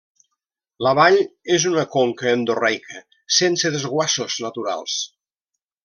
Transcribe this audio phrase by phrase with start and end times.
[0.87, 1.17] La vall
[1.57, 3.05] és una conca endorreica,
[3.39, 4.99] sense desguassos naturals.